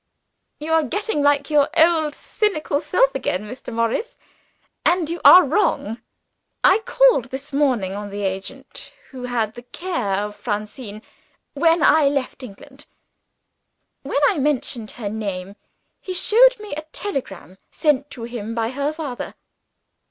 "You 0.59 0.73
are 0.73 0.81
getting 0.81 1.21
like 1.21 1.51
your 1.51 1.69
old 1.77 2.15
cynical 2.15 2.79
self 2.81 3.13
again, 3.13 3.43
Mr. 3.43 3.71
Morris 3.71 4.17
and 4.83 5.07
you 5.07 5.21
are 5.23 5.43
wrong. 5.45 6.01
I 6.63 6.79
called 6.79 7.25
this 7.25 7.53
morning 7.53 7.93
on 7.93 8.09
the 8.09 8.23
agent 8.23 8.91
who 9.11 9.25
had 9.25 9.53
the 9.53 9.61
care 9.61 10.15
of 10.15 10.35
Francine, 10.35 11.03
when 11.53 11.83
I 11.83 12.07
left 12.07 12.41
England. 12.41 12.87
When 14.01 14.17
I 14.25 14.39
mentioned 14.39 14.89
her 14.97 15.07
name, 15.07 15.55
he 15.99 16.15
showed 16.15 16.59
me 16.59 16.73
a 16.73 16.81
telegram, 16.91 17.59
sent 17.69 18.09
to 18.09 18.23
him 18.23 18.55
by 18.55 18.71
her 18.71 18.91
father. 18.91 19.35